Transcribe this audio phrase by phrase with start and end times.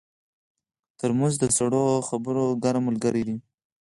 [0.99, 3.37] ترموز د سړو خبرو ګرم ملګری دی.